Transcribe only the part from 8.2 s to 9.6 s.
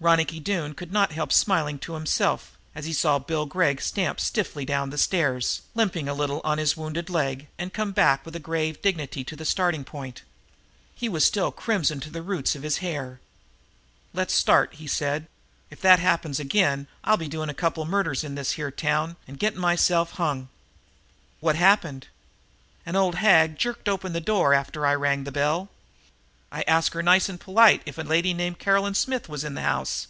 with a grave dignity to the